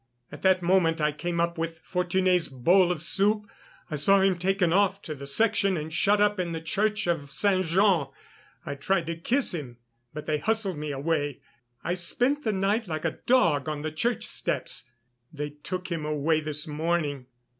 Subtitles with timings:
[0.31, 3.45] At that moment I came up with Fortuné's bowl of soup.
[3.91, 7.29] I saw him taken off to the Section and shut up in the church of
[7.29, 8.07] Saint Jean.
[8.65, 9.77] I tried to kiss him,
[10.11, 11.41] but they hustled me away.
[11.83, 14.89] I spent the night like a dog on the church steps....
[15.31, 17.27] They took him away this morning...."